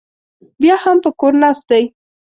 بیا 0.61 0.75
هم 0.83 0.97
په 1.03 1.09
کور 1.19 1.33
ناست 1.43 1.63
دی. 1.71 1.83